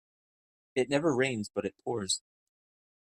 It 0.73 0.89
never 0.89 1.15
rains 1.15 1.51
but 1.53 1.63
it 1.63 1.77
pours. 1.83 2.23